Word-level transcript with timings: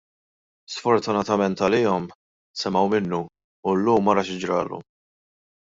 Sfortunatament 0.75 1.57
għalihom 1.67 2.09
semgħu 2.63 2.91
minnu, 2.95 3.23
u 3.73 3.79
llum 3.83 4.15
ara 4.17 4.29
xi 4.33 4.41
ġralhom! 4.47 4.89